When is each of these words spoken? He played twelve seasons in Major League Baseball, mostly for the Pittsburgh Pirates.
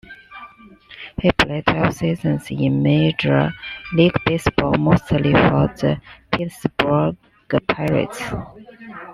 He 1.21 1.31
played 1.33 1.63
twelve 1.67 1.93
seasons 1.93 2.49
in 2.49 2.81
Major 2.81 3.53
League 3.93 4.17
Baseball, 4.25 4.73
mostly 4.73 5.31
for 5.31 5.67
the 5.77 6.01
Pittsburgh 6.31 7.17
Pirates. 7.67 8.23